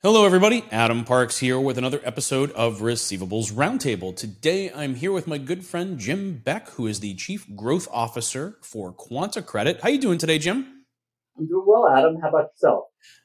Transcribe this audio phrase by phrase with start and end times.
[0.00, 0.64] Hello, everybody.
[0.70, 4.14] Adam Parks here with another episode of Receivables Roundtable.
[4.14, 8.58] Today, I'm here with my good friend Jim Beck, who is the Chief Growth Officer
[8.62, 9.80] for Quanta Credit.
[9.80, 10.84] How you doing today, Jim?
[11.36, 12.16] I'm doing well, Adam.
[12.22, 12.84] How about yourself?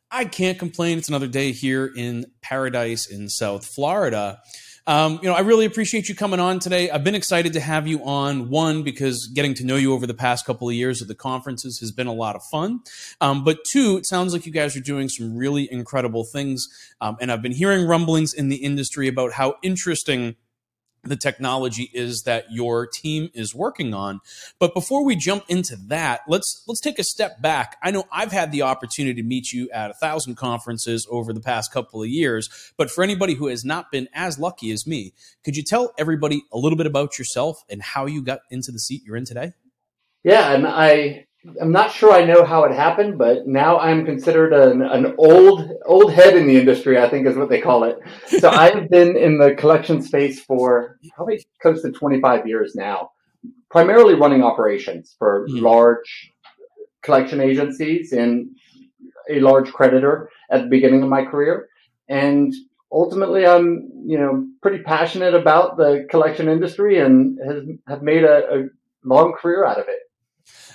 [0.09, 0.97] I can't complain.
[0.97, 4.39] It's another day here in paradise in South Florida.
[4.85, 6.89] Um, you know, I really appreciate you coming on today.
[6.89, 8.49] I've been excited to have you on.
[8.49, 11.79] One, because getting to know you over the past couple of years at the conferences
[11.79, 12.81] has been a lot of fun.
[13.21, 16.67] Um, but two, it sounds like you guys are doing some really incredible things.
[16.99, 20.35] Um, and I've been hearing rumblings in the industry about how interesting
[21.03, 24.21] the technology is that your team is working on.
[24.59, 27.77] But before we jump into that, let's let's take a step back.
[27.83, 31.41] I know I've had the opportunity to meet you at a thousand conferences over the
[31.41, 35.13] past couple of years, but for anybody who has not been as lucky as me,
[35.43, 38.79] could you tell everybody a little bit about yourself and how you got into the
[38.79, 39.53] seat you're in today?
[40.23, 41.25] Yeah, and I
[41.59, 45.69] I'm not sure I know how it happened, but now I'm considered an, an old
[45.85, 46.97] old head in the industry.
[46.97, 47.99] I think is what they call it.
[48.27, 53.11] So I've been in the collection space for probably close to 25 years now,
[53.69, 55.61] primarily running operations for mm.
[55.61, 56.31] large
[57.01, 58.47] collection agencies and
[59.29, 61.67] a large creditor at the beginning of my career,
[62.07, 62.53] and
[62.89, 68.53] ultimately I'm you know pretty passionate about the collection industry and has have made a,
[68.53, 68.63] a
[69.03, 69.99] long career out of it.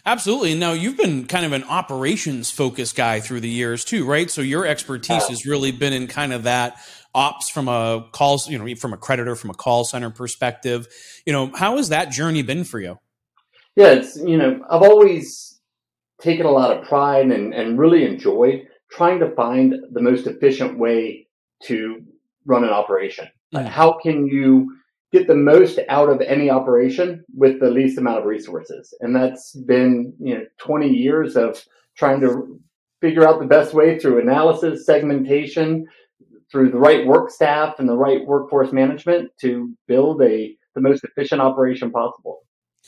[0.09, 0.55] Absolutely.
[0.55, 4.31] Now you've been kind of an operations focused guy through the years too, right?
[4.31, 6.79] So your expertise has really been in kind of that
[7.15, 10.89] ops from a calls, you know, from a creditor, from a call center perspective.
[11.27, 12.99] You know, how has that journey been for you?
[13.77, 15.61] Yeah, it's you know, I've always
[16.23, 20.79] taken a lot of pride and, and really enjoyed trying to find the most efficient
[20.79, 21.29] way
[21.65, 22.03] to
[22.47, 23.29] run an operation.
[23.55, 23.67] Mm.
[23.67, 24.78] how can you
[25.13, 28.95] get the most out of any operation with the least amount of resources.
[29.01, 31.65] And that's been, you know, 20 years of
[31.97, 32.61] trying to
[33.01, 35.87] figure out the best way through analysis, segmentation,
[36.51, 41.05] through the right work staff and the right workforce management to build a the most
[41.05, 42.41] efficient operation possible.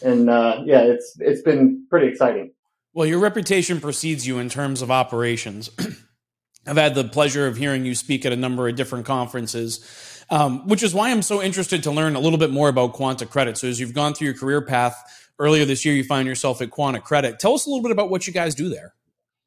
[0.02, 2.52] And uh, yeah, it's it's been pretty exciting.
[2.92, 5.70] Well, your reputation precedes you in terms of operations.
[6.66, 10.66] I've had the pleasure of hearing you speak at a number of different conferences um,
[10.66, 13.56] which is why I'm so interested to learn a little bit more about Quanta Credit.
[13.58, 16.70] So, as you've gone through your career path earlier this year, you find yourself at
[16.70, 17.38] Quanta Credit.
[17.38, 18.94] Tell us a little bit about what you guys do there.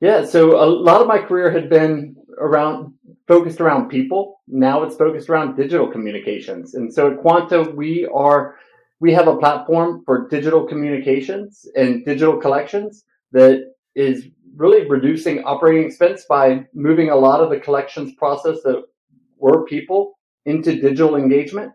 [0.02, 2.94] Yeah, so a lot of my career had been around
[3.28, 4.42] focused around people.
[4.48, 6.74] Now it's focused around digital communications.
[6.74, 8.56] And so at Quanta, we are
[9.00, 15.86] we have a platform for digital communications and digital collections that is really reducing operating
[15.86, 18.84] expense by moving a lot of the collections process that
[19.38, 21.74] were people into digital engagement.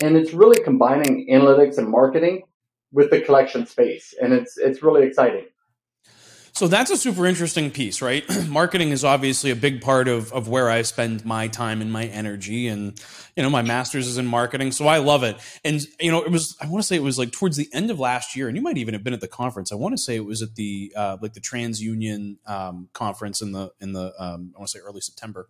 [0.00, 2.42] And it's really combining analytics and marketing
[2.92, 4.14] with the collection space.
[4.20, 5.46] And it's, it's really exciting.
[6.58, 8.24] So that's a super interesting piece, right?
[8.48, 12.06] Marketing is obviously a big part of, of where I spend my time and my
[12.06, 12.66] energy.
[12.66, 13.00] And,
[13.36, 14.72] you know, my master's is in marketing.
[14.72, 15.36] So I love it.
[15.64, 17.92] And, you know, it was, I want to say it was like towards the end
[17.92, 19.70] of last year, and you might even have been at the conference.
[19.70, 23.52] I want to say it was at the, uh, like the TransUnion um, conference in
[23.52, 25.48] the, in the, um, I want to say early September.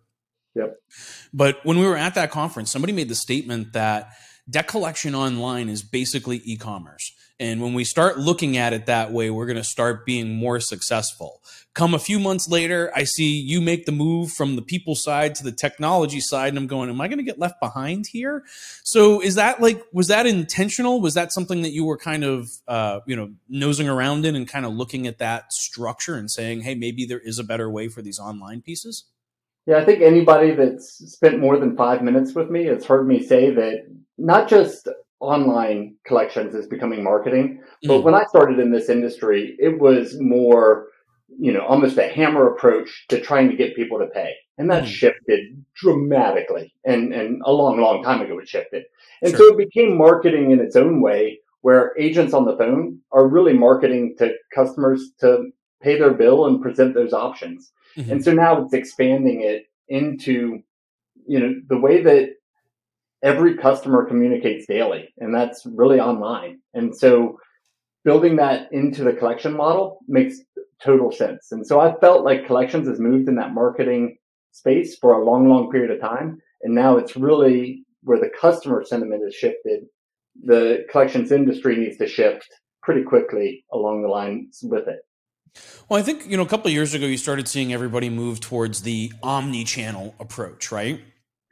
[0.55, 0.77] Yep.
[1.33, 4.09] But when we were at that conference, somebody made the statement that
[4.49, 7.13] debt collection online is basically e-commerce.
[7.41, 10.59] And when we start looking at it that way, we're going to start being more
[10.59, 11.41] successful.
[11.73, 15.35] Come a few months later, I see you make the move from the people side
[15.35, 18.43] to the technology side, and I'm going, am I going to get left behind here?
[18.83, 20.99] So is that like, was that intentional?
[20.99, 24.45] Was that something that you were kind of, uh, you know, nosing around in and
[24.45, 27.87] kind of looking at that structure and saying, hey, maybe there is a better way
[27.87, 29.05] for these online pieces?
[29.69, 33.21] Yeah, I think anybody that's spent more than five minutes with me has heard me
[33.21, 33.85] say that
[34.17, 34.87] not just
[35.19, 38.03] online collections is becoming marketing, but mm.
[38.03, 40.87] when I started in this industry, it was more,
[41.39, 44.33] you know, almost a hammer approach to trying to get people to pay.
[44.57, 44.87] And that mm.
[44.87, 46.73] shifted dramatically.
[46.83, 48.85] And, and a long, long time ago, it shifted.
[49.21, 49.49] And sure.
[49.49, 53.53] so it became marketing in its own way where agents on the phone are really
[53.53, 57.71] marketing to customers to pay their bill and present those options.
[57.97, 58.11] Mm-hmm.
[58.11, 60.59] And so now it's expanding it into,
[61.27, 62.29] you know, the way that
[63.23, 66.59] every customer communicates daily, and that's really online.
[66.73, 67.39] And so
[68.05, 70.39] building that into the collection model makes
[70.81, 71.51] total sense.
[71.51, 74.17] And so I felt like collections has moved in that marketing
[74.51, 76.39] space for a long, long period of time.
[76.61, 79.83] And now it's really where the customer sentiment has shifted.
[80.45, 82.47] The collections industry needs to shift
[82.81, 84.99] pretty quickly along the lines with it.
[85.87, 88.81] Well, I think you know a couple years ago you started seeing everybody move towards
[88.81, 91.01] the omni-channel approach, right?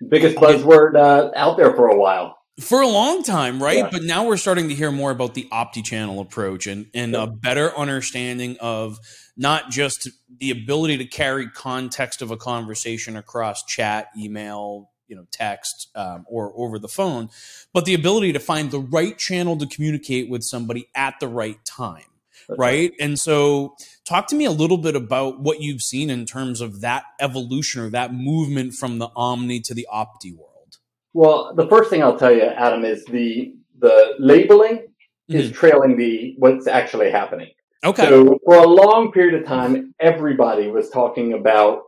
[0.09, 2.37] Biggest buzzword uh, out there for a while.
[2.59, 3.77] for a long time, right?
[3.77, 3.89] Yeah.
[3.91, 7.23] But now we're starting to hear more about the opti-channel approach and and yeah.
[7.23, 8.99] a better understanding of
[9.35, 10.09] not just
[10.39, 16.25] the ability to carry context of a conversation across chat, email, you know, text, um,
[16.27, 17.29] or over the phone,
[17.73, 21.63] but the ability to find the right channel to communicate with somebody at the right
[21.65, 22.03] time.
[22.49, 22.57] Right?
[22.57, 22.93] right.
[22.99, 26.81] And so, talk to me a little bit about what you've seen in terms of
[26.81, 30.77] that evolution or that movement from the omni to the opti world.
[31.13, 35.35] Well, the first thing I'll tell you, Adam, is the the labeling mm-hmm.
[35.35, 37.49] is trailing the what's actually happening.
[37.83, 38.07] Okay.
[38.07, 41.83] So for a long period of time, everybody was talking about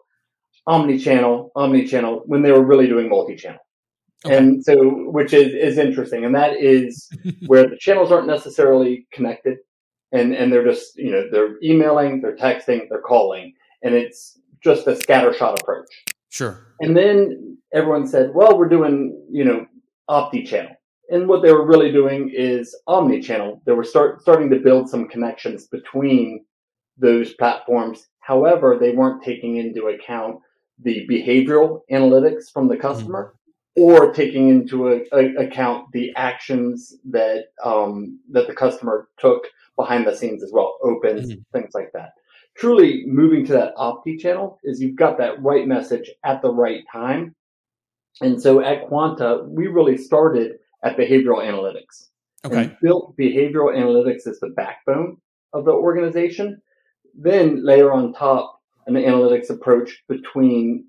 [0.67, 3.59] omni-channel, omni-channel when they were really doing multi-channel.
[4.25, 4.37] Okay.
[4.37, 4.75] And so,
[5.09, 6.25] which is, is interesting.
[6.25, 7.09] And that is
[7.47, 9.57] where the channels aren't necessarily connected
[10.11, 13.53] and, and they're just, you know, they're emailing, they're texting, they're calling,
[13.83, 15.89] and it's just a scattershot approach.
[16.29, 16.65] Sure.
[16.79, 19.65] And then everyone said, well, we're doing, you know,
[20.09, 20.75] opti channel.
[21.11, 23.61] And what they were really doing is omni channel.
[23.65, 26.45] They were start, starting to build some connections between
[26.97, 28.07] those platforms.
[28.19, 30.37] However, they weren't taking into account
[30.81, 33.37] the behavioral analytics from the customer mm-hmm.
[33.79, 39.47] Or taking into a, a, account the actions that, um, that the customer took
[39.77, 41.41] behind the scenes as well, opens, mm-hmm.
[41.57, 42.11] things like that
[42.59, 46.83] truly moving to that opti channel is you've got that right message at the right
[46.91, 47.33] time.
[48.21, 52.09] And so at Quanta, we really started at behavioral analytics.
[52.45, 52.63] Okay.
[52.63, 55.17] And built behavioral analytics as the backbone
[55.53, 56.61] of the organization.
[57.17, 60.85] Then layer on top an analytics approach between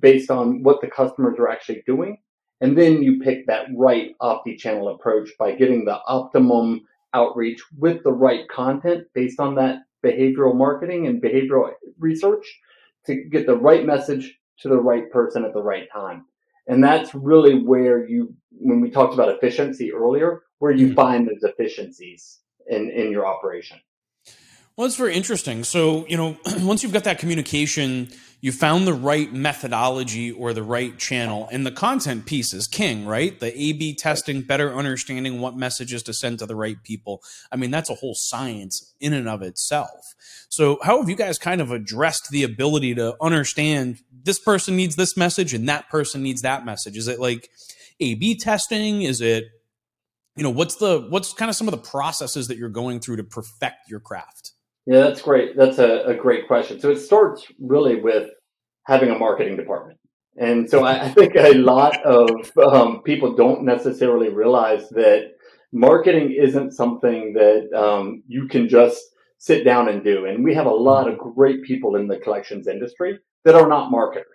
[0.00, 2.18] based on what the customers are actually doing.
[2.60, 6.82] And then you pick that right opti channel approach by getting the optimum
[7.14, 12.46] outreach with the right content based on that behavioral marketing and behavioral research
[13.06, 16.26] to get the right message to the right person at the right time.
[16.66, 20.96] And that's really where you, when we talked about efficiency earlier, where you mm-hmm.
[20.96, 23.80] find those efficiencies in, in your operation.
[24.80, 25.62] Well, it's very interesting.
[25.62, 28.08] So, you know, once you've got that communication,
[28.40, 33.04] you found the right methodology or the right channel, and the content piece is king,
[33.04, 33.38] right?
[33.38, 37.22] The A B testing, better understanding what messages to send to the right people.
[37.52, 40.14] I mean, that's a whole science in and of itself.
[40.48, 44.96] So, how have you guys kind of addressed the ability to understand this person needs
[44.96, 46.96] this message and that person needs that message?
[46.96, 47.50] Is it like
[48.00, 49.02] A B testing?
[49.02, 49.44] Is it,
[50.36, 53.16] you know, what's the, what's kind of some of the processes that you're going through
[53.16, 54.52] to perfect your craft?
[54.90, 55.56] Yeah, that's great.
[55.56, 56.80] That's a, a great question.
[56.80, 58.28] So it starts really with
[58.86, 60.00] having a marketing department.
[60.36, 62.28] And so I, think a lot of
[62.58, 65.34] um, people don't necessarily realize that
[65.72, 69.00] marketing isn't something that um, you can just
[69.38, 70.26] sit down and do.
[70.26, 73.92] And we have a lot of great people in the collections industry that are not
[73.92, 74.26] marketers.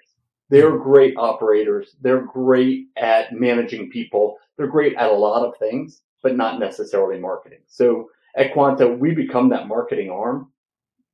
[0.50, 1.98] They're great operators.
[2.00, 4.38] They're great at managing people.
[4.56, 7.60] They're great at a lot of things, but not necessarily marketing.
[7.68, 10.52] So at Quanta, we become that marketing arm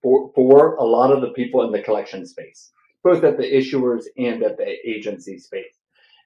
[0.01, 2.71] for, for a lot of the people in the collection space,
[3.03, 5.75] both at the issuers and at the agency space.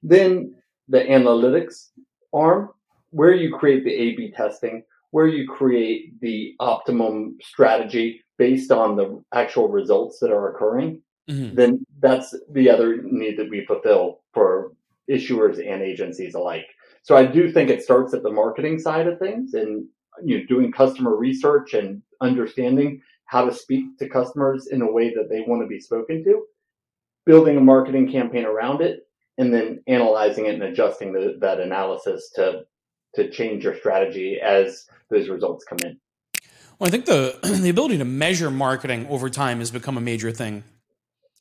[0.01, 0.55] Then
[0.87, 1.89] the analytics
[2.33, 2.69] arm,
[3.09, 9.23] where you create the A-B testing, where you create the optimum strategy based on the
[9.33, 11.55] actual results that are occurring, mm-hmm.
[11.55, 14.73] then that's the other need that we fulfill for
[15.09, 16.67] issuers and agencies alike.
[17.03, 19.87] So I do think it starts at the marketing side of things and
[20.23, 25.13] you know, doing customer research and understanding how to speak to customers in a way
[25.13, 26.45] that they want to be spoken to,
[27.25, 29.07] building a marketing campaign around it,
[29.37, 32.65] and then analyzing it and adjusting the, that analysis to
[33.15, 35.97] to change your strategy as those results come in.
[36.77, 40.31] Well, I think the the ability to measure marketing over time has become a major
[40.31, 40.63] thing.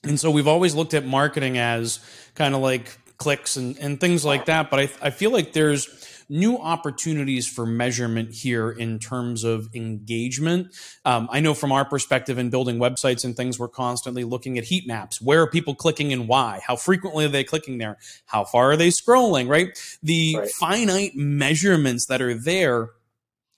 [0.04, 1.98] And so we've always looked at marketing as
[2.34, 4.70] kind of like clicks and, and things like that.
[4.70, 5.88] But I, I feel like there's
[6.28, 10.74] new opportunities for measurement here in terms of engagement.
[11.04, 14.64] Um, I know from our perspective in building websites and things, we're constantly looking at
[14.64, 15.20] heat maps.
[15.20, 16.60] Where are people clicking and why?
[16.66, 17.98] How frequently are they clicking there?
[18.26, 19.78] How far are they scrolling, right?
[20.02, 20.50] The right.
[20.58, 22.90] finite measurements that are there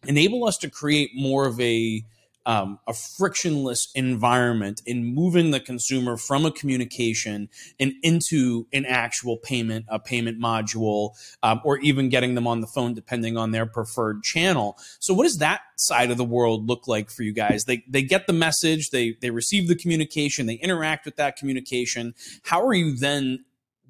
[0.06, 2.04] enable us to create more of a
[2.46, 7.48] um, a frictionless environment in moving the consumer from a communication
[7.78, 11.10] and into an actual payment, a payment module,
[11.42, 14.78] um, or even getting them on the phone depending on their preferred channel.
[15.00, 17.64] So, what does that side of the world look like for you guys?
[17.64, 22.14] They they get the message, they they receive the communication, they interact with that communication.
[22.44, 23.44] How are you then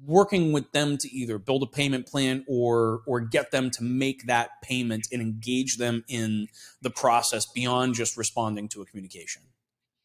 [0.05, 4.27] working with them to either build a payment plan or or get them to make
[4.27, 6.47] that payment and engage them in
[6.81, 9.43] the process beyond just responding to a communication?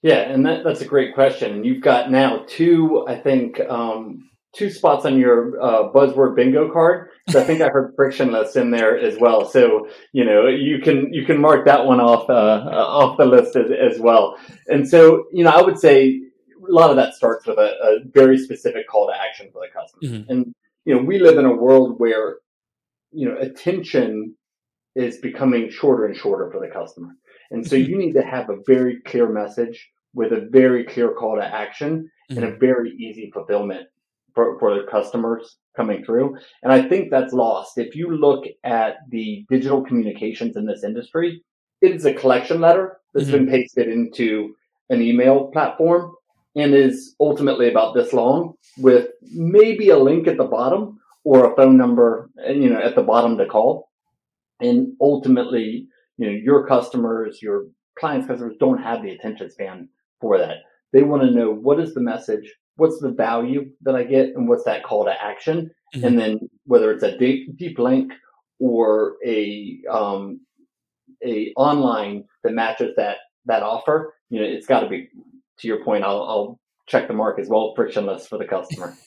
[0.03, 1.65] Yeah, and that, that's a great question.
[1.65, 7.09] You've got now two, I think, um, two spots on your uh, buzzword bingo card.
[7.29, 9.49] So I think I heard frictionless in there as well.
[9.49, 13.25] So you know you can you can mark that one off uh, uh, off the
[13.25, 14.37] list as, as well.
[14.69, 16.21] And so you know I would say
[16.69, 19.73] a lot of that starts with a, a very specific call to action for the
[19.73, 20.03] customer.
[20.03, 20.31] Mm-hmm.
[20.31, 20.55] And
[20.85, 22.37] you know we live in a world where
[23.11, 24.35] you know attention
[24.95, 27.11] is becoming shorter and shorter for the customer.
[27.51, 27.91] And so mm-hmm.
[27.91, 32.11] you need to have a very clear message with a very clear call to action
[32.31, 32.37] mm-hmm.
[32.37, 32.61] and a mm-hmm.
[32.61, 33.87] very easy fulfillment
[34.35, 36.37] for, for the customers coming through.
[36.63, 37.79] And I think that's lost.
[37.79, 41.43] If you look at the digital communications in this industry,
[41.81, 43.45] it is a collection letter that's mm-hmm.
[43.45, 44.55] been pasted into
[44.91, 46.13] an email platform
[46.55, 51.57] and is ultimately about this long with maybe a link at the bottom or a
[51.57, 53.91] phone number, you know, at the bottom to call.
[54.61, 57.67] And ultimately, you know, your customers, your
[57.99, 59.89] clients' customers don't have the attention span
[60.21, 60.59] for that.
[60.93, 64.49] They want to know what is the message, what's the value that I get, and
[64.49, 66.07] what's that call to action, mm-hmm.
[66.07, 68.13] and then whether it's a deep, deep link
[68.59, 70.41] or a um,
[71.25, 73.17] a online that matches that
[73.47, 74.15] that offer.
[74.31, 75.09] You know, it's got to be.
[75.63, 78.97] To your point, I'll, I'll check the mark as well, frictionless for the customer.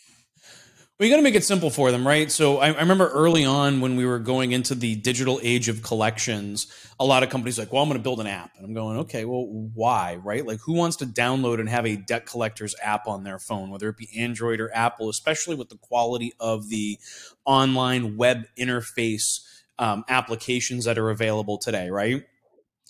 [0.98, 2.32] Well, you got to make it simple for them, right?
[2.32, 5.84] So I, I, remember early on when we were going into the digital age of
[5.84, 6.68] collections,
[7.02, 8.52] a lot of companies like, well, I'm going to build an app.
[8.56, 10.48] And I'm going, okay, well, why, right?
[10.48, 13.90] Like, who wants to download and have a debt collector's app on their phone, whether
[13.90, 16.98] it be Android or Apple, especially with the quality of the
[17.44, 19.42] online web interface
[19.78, 22.24] um, applications that are available today, right?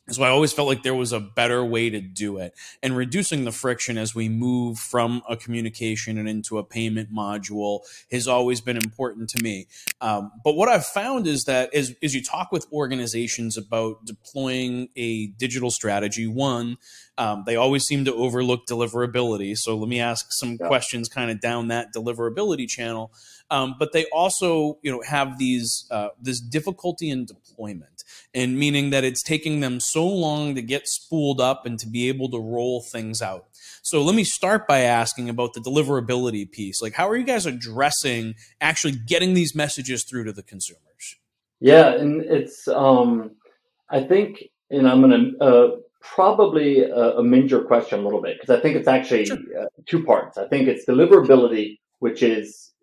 [0.09, 3.43] So I always felt like there was a better way to do it and reducing
[3.43, 7.79] the friction as we move from a communication and into a payment module
[8.11, 9.67] has always been important to me.
[10.01, 14.89] Um, but what I've found is that as, as you talk with organizations about deploying
[14.95, 16.77] a digital strategy, one,
[17.17, 19.55] um, they always seem to overlook deliverability.
[19.57, 20.67] So let me ask some yeah.
[20.67, 23.13] questions kind of down that deliverability channel.
[23.49, 28.03] Um, but they also, you know, have these uh, this difficulty in deployment,
[28.33, 32.09] and meaning that it's taking them so long to get spooled up and to be
[32.09, 33.45] able to roll things out.
[33.83, 36.81] So let me start by asking about the deliverability piece.
[36.81, 41.15] Like, how are you guys addressing actually getting these messages through to the consumers?
[41.59, 43.35] Yeah, and it's um,
[43.89, 45.75] I think, and I'm going to uh,
[46.13, 49.37] probably uh, amend your question a little bit because I think it's actually sure.
[49.59, 50.37] uh, two parts.
[50.37, 52.73] I think it's deliverability, which is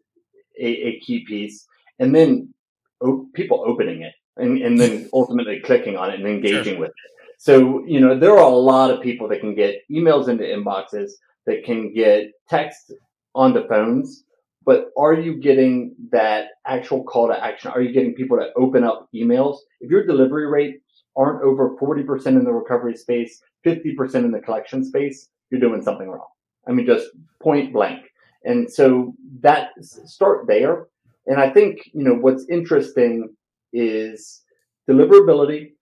[0.58, 1.66] a, a key piece,
[1.98, 2.52] and then
[3.00, 6.80] o- people opening it and, and then ultimately clicking on it and engaging sure.
[6.80, 7.10] with it.
[7.38, 11.10] So, you know, there are a lot of people that can get emails into inboxes,
[11.46, 12.92] that can get text
[13.34, 14.24] onto phones,
[14.64, 17.72] but are you getting that actual call to action?
[17.72, 19.58] Are you getting people to open up emails?
[19.80, 20.81] If your delivery rates
[21.16, 26.08] aren't over 40% in the recovery space, 50% in the collection space, you're doing something
[26.08, 26.28] wrong.
[26.66, 27.08] I mean, just
[27.42, 28.06] point blank.
[28.44, 30.86] And so that start there.
[31.26, 33.34] And I think, you know, what's interesting
[33.72, 34.42] is
[34.88, 35.72] deliverability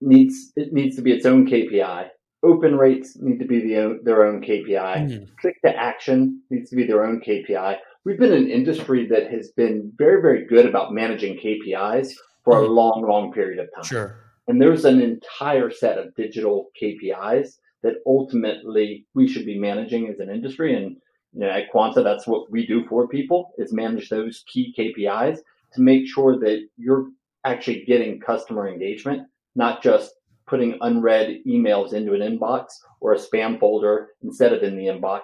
[0.00, 2.08] needs, it needs to be its own KPI.
[2.44, 4.68] Open rates need to be the, their own KPI.
[4.68, 5.24] Mm-hmm.
[5.40, 7.78] Click to action needs to be their own KPI.
[8.04, 12.12] We've been an industry that has been very, very good about managing KPIs
[12.44, 13.84] for a long, long period of time.
[13.84, 14.16] Sure.
[14.46, 20.18] And there's an entire set of digital KPIs that ultimately we should be managing as
[20.18, 20.74] an industry.
[20.76, 20.96] And
[21.32, 25.38] you know, at Quanta, that's what we do for people is manage those key KPIs
[25.74, 27.08] to make sure that you're
[27.44, 30.12] actually getting customer engagement, not just
[30.46, 32.66] putting unread emails into an inbox
[33.00, 35.20] or a spam folder instead of in the inbox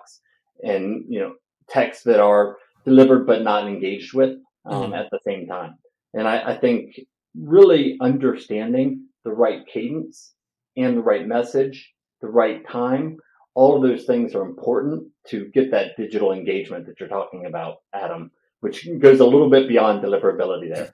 [0.63, 1.35] and, you know,
[1.69, 4.95] texts that are delivered but not engaged with um, mm-hmm.
[4.95, 5.77] at the same time.
[6.15, 6.99] And I, I think
[7.39, 10.35] really understanding the right cadence
[10.77, 13.19] and the right message, the right time
[13.55, 17.79] all of those things are important to get that digital engagement that you're talking about,
[17.93, 20.93] Adam, which goes a little bit beyond deliverability there.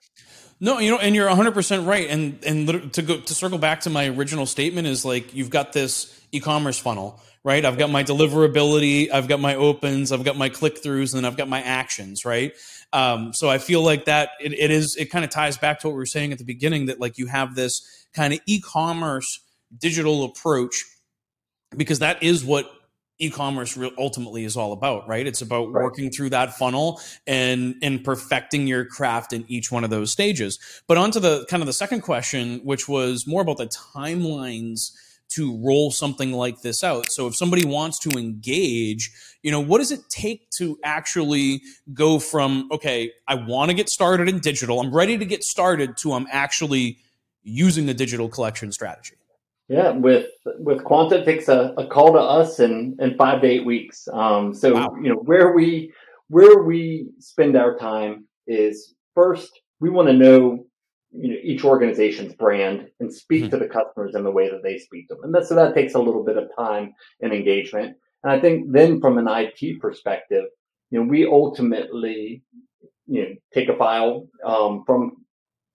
[0.59, 2.09] No, you know, and you're 100% right.
[2.09, 5.75] And and to go to circle back to my original statement is like you've got
[5.75, 7.63] this e-commerce funnel, right?
[7.63, 11.49] I've got my deliverability, I've got my opens, I've got my click-throughs, and I've got
[11.49, 12.53] my actions, right?
[12.93, 15.89] Um, so I feel like that it, it is it kind of ties back to
[15.89, 19.41] what we were saying at the beginning that like you have this kind of e-commerce
[19.79, 20.85] digital approach
[21.77, 22.71] because that is what
[23.19, 25.27] e-commerce ultimately is all about right?
[25.27, 25.85] It's about right.
[25.85, 30.59] working through that funnel and and perfecting your craft in each one of those stages.
[30.87, 34.93] But onto the kind of the second question which was more about the timelines
[35.29, 37.11] to roll something like this out.
[37.11, 39.11] So if somebody wants to engage
[39.47, 41.63] you know what does it take to actually
[41.95, 45.97] go from okay i want to get started in digital i'm ready to get started
[45.97, 46.99] to i'm actually
[47.47, 49.17] using a digital collection strategy
[49.69, 53.49] yeah, with with Quanta, it takes a, a call to us in, in five to
[53.49, 54.07] eight weeks.
[54.13, 54.95] Um, so wow.
[55.03, 55.93] you know where we
[56.29, 60.65] where we spend our time is first, we want to know
[61.11, 63.51] you know each organization's brand and speak mm-hmm.
[63.51, 65.25] to the customers in the way that they speak to them.
[65.25, 67.97] And that, so that takes a little bit of time and engagement.
[68.23, 70.45] And I think then from an IT perspective,
[70.91, 72.45] you know, we ultimately
[73.09, 75.26] you know take a file um, from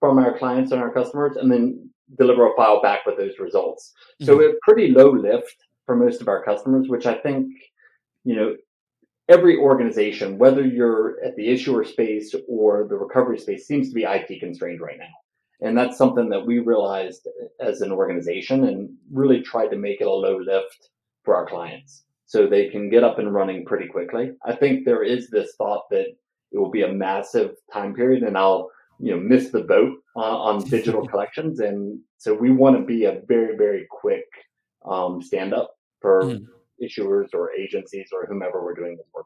[0.02, 3.94] from our clients and our customers and then deliver a file back with those results.
[4.22, 4.26] Mm-hmm.
[4.26, 5.56] So a pretty low lift
[5.86, 7.48] for most of our customers, which I think,
[8.26, 8.56] you know,
[9.30, 14.04] every organization, whether you're at the issuer space or the recovery space, seems to be
[14.04, 15.06] IT constrained right now.
[15.66, 17.28] And that's something that we realized
[17.60, 20.90] as an organization and really tried to make it a low lift
[21.24, 24.32] for our clients so they can get up and running pretty quickly.
[24.44, 26.08] I think there is this thought that
[26.52, 30.58] it will be a massive time period and I'll, you know, miss the boat on,
[30.62, 31.60] on digital collections.
[31.60, 34.26] And so we want to be a very, very quick
[34.86, 36.46] um, stand up for mm.
[36.82, 39.26] issuers or agencies or whomever we're doing this work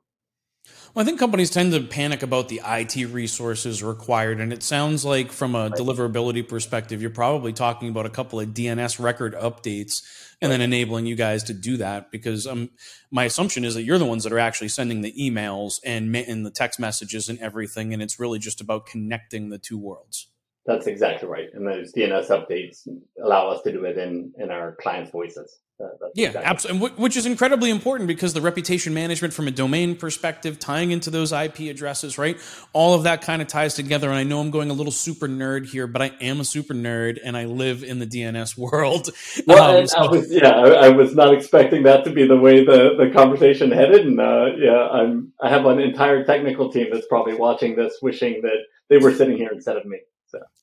[0.93, 4.39] well, I think companies tend to panic about the IT resources required.
[4.39, 8.49] And it sounds like, from a deliverability perspective, you're probably talking about a couple of
[8.49, 10.03] DNS record updates
[10.41, 12.11] and then enabling you guys to do that.
[12.11, 12.69] Because um,
[13.11, 16.45] my assumption is that you're the ones that are actually sending the emails and, and
[16.45, 17.93] the text messages and everything.
[17.93, 20.27] And it's really just about connecting the two worlds.
[20.65, 21.47] That's exactly right.
[21.53, 22.87] And those DNS updates
[23.23, 25.59] allow us to do it in, in our clients' voices.
[25.79, 26.49] Uh, yeah, exactly.
[26.49, 27.03] absolutely.
[27.03, 31.31] Which is incredibly important because the reputation management from a domain perspective, tying into those
[31.31, 32.39] IP addresses, right?
[32.73, 34.09] All of that kind of ties together.
[34.09, 36.73] And I know I'm going a little super nerd here, but I am a super
[36.73, 39.09] nerd and I live in the DNS world.
[39.45, 39.97] Well, um, so.
[39.97, 43.11] I was, yeah, I, I, was not expecting that to be the way the, the
[43.13, 44.07] conversation headed.
[44.07, 48.41] And uh, yeah, I'm, I have an entire technical team that's probably watching this, wishing
[48.41, 49.99] that they were sitting here instead of me.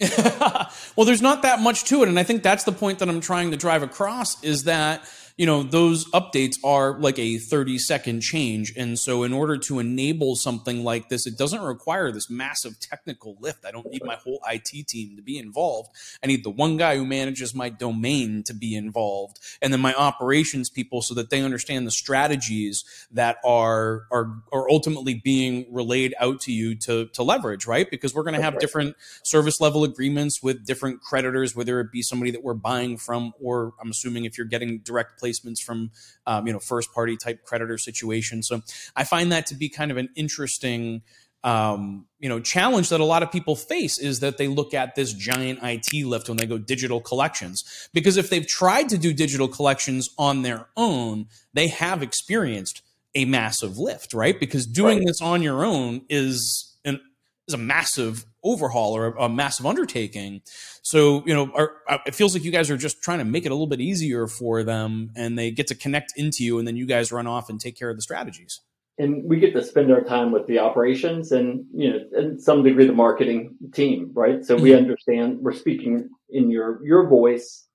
[0.97, 3.21] well, there's not that much to it, and I think that's the point that I'm
[3.21, 5.03] trying to drive across is that
[5.37, 8.73] you know those updates are like a 30 second change.
[8.77, 13.37] And so in order to enable something like this it doesn't require this massive technical
[13.41, 13.65] lift.
[13.65, 15.91] I don't need my whole it team to be involved.
[16.23, 19.95] I need the one guy who manages my domain to be involved and then my
[19.95, 26.15] operations people so that they understand the strategies that are are are ultimately being relayed
[26.21, 27.91] out to you to to leverage right?
[27.91, 32.03] Because we're going to have different service level agreements with different creditors whether it be
[32.03, 35.91] somebody that we're buying from or i'm assuming if you're getting direct placements from
[36.27, 38.49] um, you know first party type creditor situations.
[38.49, 38.61] So
[38.97, 41.03] I find that to be kind of an interesting
[41.45, 44.95] um, you know challenge that a lot of people face is that they look at
[44.95, 49.13] this giant IT lift when they go digital collections because if they've tried to do
[49.13, 52.83] digital collections on their own, they have experienced
[53.15, 54.39] a massive lift, right?
[54.39, 55.07] Because doing right.
[55.07, 57.01] this on your own is an
[57.49, 60.43] is a massive overhaul or a, a massive undertaking.
[60.83, 63.45] So, you know, are, uh, it feels like you guys are just trying to make
[63.45, 66.67] it a little bit easier for them and they get to connect into you and
[66.67, 68.61] then you guys run off and take care of the strategies.
[68.99, 72.63] And we get to spend our time with the operations and, you know, in some
[72.63, 74.45] degree the marketing team, right?
[74.45, 74.65] So mm-hmm.
[74.65, 77.67] we understand we're speaking in your, your voice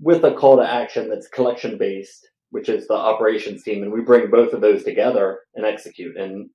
[0.00, 3.82] with a call to action that's collection based, which is the operations team.
[3.82, 6.16] And we bring both of those together and execute.
[6.16, 6.50] And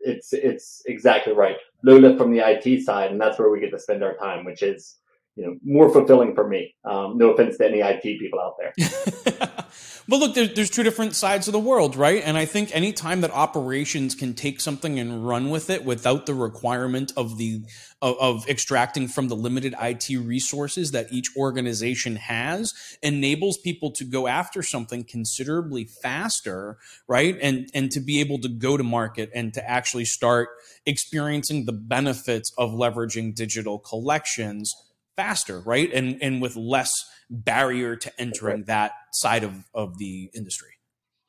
[0.00, 1.56] it's it's exactly right.
[1.82, 4.44] Low lift from the IT side, and that's where we get to spend our time,
[4.44, 4.96] which is
[5.36, 6.74] you know more fulfilling for me.
[6.84, 9.64] Um, no offense to any IT people out there.
[10.08, 12.22] But look, there's, there's two different sides of the world, right?
[12.24, 16.34] And I think anytime that operations can take something and run with it without the
[16.34, 17.62] requirement of the
[18.00, 24.04] of, of extracting from the limited IT resources that each organization has, enables people to
[24.04, 27.36] go after something considerably faster, right?
[27.42, 30.50] And and to be able to go to market and to actually start
[30.84, 34.74] experiencing the benefits of leveraging digital collections
[35.16, 35.92] faster, right?
[35.92, 36.92] And and with less
[37.30, 40.70] barrier to entering that side of, of the industry.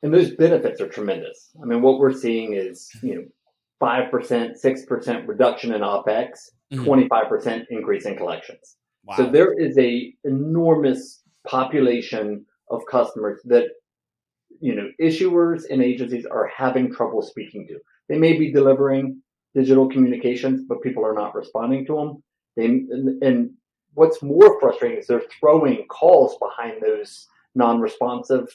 [0.02, 1.50] And those benefits are tremendous.
[1.60, 3.24] I mean, what we're seeing is, you know,
[3.82, 6.30] 5%, 6% reduction in OPEX,
[6.72, 6.84] mm-hmm.
[6.84, 8.76] 25% increase in collections.
[9.04, 9.16] Wow.
[9.16, 13.64] So there is a enormous population of customers that,
[14.60, 17.78] you know, issuers and agencies are having trouble speaking to.
[18.08, 19.22] They may be delivering
[19.54, 22.22] digital communications, but people are not responding to them.
[22.56, 23.50] They, and, and
[23.98, 28.46] what's more frustrating is they're throwing calls behind those non-responsive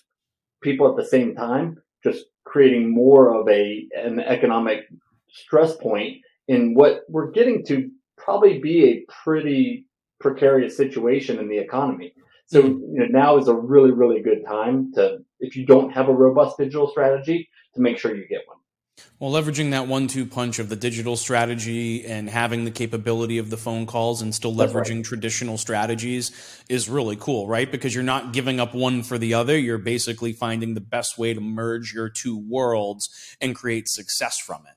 [0.61, 4.85] people at the same time, just creating more of a an economic
[5.29, 9.85] stress point in what we're getting to probably be a pretty
[10.19, 12.13] precarious situation in the economy.
[12.45, 12.93] So mm-hmm.
[12.93, 16.13] you know, now is a really, really good time to, if you don't have a
[16.13, 18.57] robust digital strategy, to make sure you get one.
[19.19, 23.49] Well, leveraging that one two punch of the digital strategy and having the capability of
[23.49, 25.05] the phone calls and still leveraging right.
[25.05, 26.31] traditional strategies
[26.69, 27.71] is really cool, right?
[27.71, 29.57] Because you're not giving up one for the other.
[29.57, 34.63] You're basically finding the best way to merge your two worlds and create success from
[34.67, 34.75] it.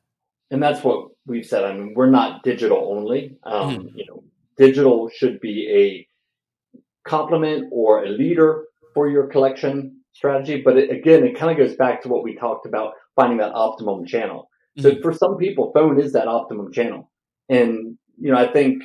[0.50, 1.64] and that's what we've said.
[1.64, 3.36] I mean, we're not digital only.
[3.42, 3.98] Um, mm-hmm.
[3.98, 4.24] You know,
[4.56, 10.62] digital should be a complement or a leader for your collection strategy.
[10.62, 13.52] But it, again, it kind of goes back to what we talked about finding that
[13.54, 14.48] optimum channel.
[14.78, 15.02] So mm-hmm.
[15.02, 17.10] for some people, phone is that optimum channel.
[17.48, 18.82] And, you know, I think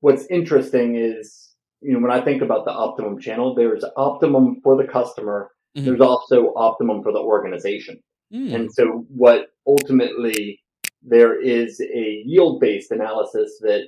[0.00, 4.76] what's interesting is, you know, when I think about the optimum channel, there's optimum for
[4.76, 5.50] the customer.
[5.76, 5.86] Mm-hmm.
[5.86, 8.00] There's also optimum for the organization.
[8.32, 8.54] Mm.
[8.54, 10.60] And so what ultimately
[11.02, 13.82] there is a yield based analysis that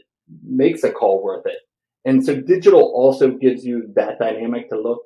[0.44, 1.58] makes a call worth it.
[2.04, 5.02] And so digital also gives you that dynamic to look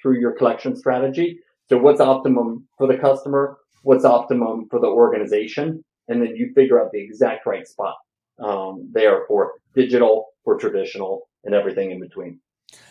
[0.00, 1.40] through your collection strategy.
[1.68, 3.58] So what's optimum for the customer?
[3.82, 5.84] What's optimum for the organization?
[6.08, 7.96] And then you figure out the exact right spot
[8.38, 12.40] um, there for digital, for traditional, and everything in between.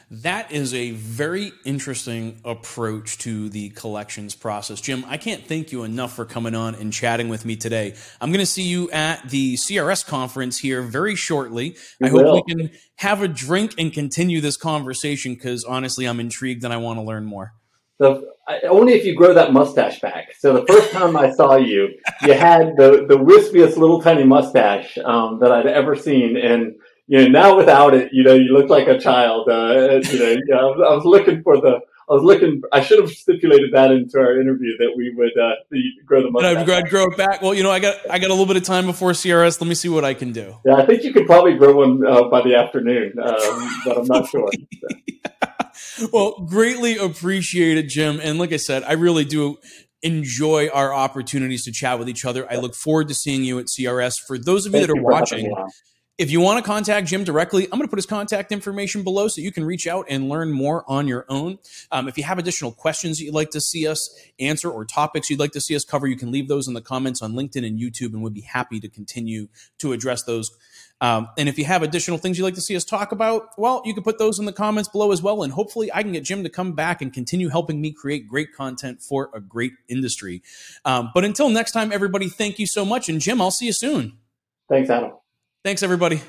[0.09, 4.79] That is a very interesting approach to the collections process.
[4.79, 7.93] Jim, I can't thank you enough for coming on and chatting with me today.
[8.21, 11.75] I'm going to see you at the CRS conference here very shortly.
[11.99, 12.35] You I will.
[12.35, 16.73] hope we can have a drink and continue this conversation because honestly, I'm intrigued and
[16.73, 17.53] I want to learn more.
[17.99, 18.25] So,
[18.69, 20.33] only if you grow that mustache back.
[20.39, 21.89] So the first time I saw you,
[22.21, 26.37] you had the, the wispiest little tiny mustache um, that I'd ever seen.
[26.37, 26.75] And
[27.07, 29.49] you know, now without it, you know, you look like a child.
[29.49, 31.79] Uh, you know, yeah, I, was, I was looking for the,
[32.09, 32.61] I was looking.
[32.71, 35.55] I should have stipulated that into our interview that we would uh,
[36.05, 36.69] grow the mustache.
[36.69, 37.41] I'd grow it back.
[37.41, 39.59] Well, you know, I got I got a little bit of time before CRS.
[39.59, 40.55] Let me see what I can do.
[40.65, 44.05] Yeah, I think you could probably grow one uh, by the afternoon, um, but I'm
[44.05, 44.49] not sure.
[46.11, 48.19] Well, greatly appreciated, Jim.
[48.21, 49.57] And like I said, I really do
[50.03, 52.51] enjoy our opportunities to chat with each other.
[52.51, 54.15] I look forward to seeing you at CRS.
[54.25, 55.53] For those of you Thank that are watching.
[56.17, 59.27] If you want to contact Jim directly, I'm going to put his contact information below
[59.27, 61.59] so you can reach out and learn more on your own.
[61.91, 65.29] Um, if you have additional questions that you'd like to see us answer or topics
[65.29, 67.63] you'd like to see us cover, you can leave those in the comments on LinkedIn
[67.63, 70.49] and YouTube, and we'd be happy to continue to address those.
[70.99, 73.81] Um, and if you have additional things you'd like to see us talk about, well,
[73.85, 75.43] you can put those in the comments below as well.
[75.43, 78.53] And hopefully, I can get Jim to come back and continue helping me create great
[78.53, 80.41] content for a great industry.
[80.85, 83.09] Um, but until next time, everybody, thank you so much.
[83.09, 84.17] And Jim, I'll see you soon.
[84.69, 85.11] Thanks, Adam.
[85.63, 86.21] Thanks, everybody.